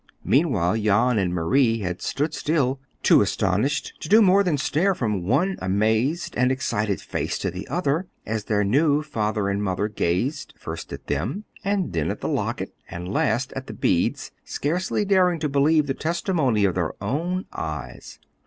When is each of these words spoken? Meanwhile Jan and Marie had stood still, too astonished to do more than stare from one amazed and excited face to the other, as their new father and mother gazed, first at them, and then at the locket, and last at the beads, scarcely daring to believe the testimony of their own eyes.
Meanwhile 0.23 0.77
Jan 0.77 1.19
and 1.19 1.31
Marie 1.31 1.81
had 1.81 2.01
stood 2.01 2.33
still, 2.33 2.79
too 3.03 3.21
astonished 3.21 3.93
to 3.99 4.09
do 4.09 4.19
more 4.19 4.43
than 4.43 4.57
stare 4.57 4.95
from 4.95 5.27
one 5.27 5.59
amazed 5.61 6.35
and 6.35 6.51
excited 6.51 6.99
face 6.99 7.37
to 7.37 7.51
the 7.51 7.67
other, 7.67 8.07
as 8.25 8.45
their 8.45 8.63
new 8.63 9.03
father 9.03 9.47
and 9.47 9.61
mother 9.61 9.87
gazed, 9.87 10.55
first 10.57 10.91
at 10.91 11.05
them, 11.05 11.43
and 11.63 11.93
then 11.93 12.09
at 12.09 12.19
the 12.19 12.27
locket, 12.27 12.73
and 12.89 13.13
last 13.13 13.53
at 13.53 13.67
the 13.67 13.73
beads, 13.73 14.31
scarcely 14.43 15.05
daring 15.05 15.39
to 15.39 15.47
believe 15.47 15.85
the 15.85 15.93
testimony 15.93 16.65
of 16.65 16.73
their 16.73 16.93
own 16.99 17.45
eyes. 17.53 18.17